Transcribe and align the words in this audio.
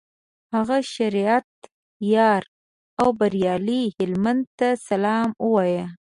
هغه 0.55 0.77
شریعت 0.95 1.49
یار 2.13 2.43
او 3.01 3.07
بریالي 3.19 3.83
هلمند 3.99 4.43
ته 4.57 4.67
سلام 4.87 5.29
وایه. 5.53 5.85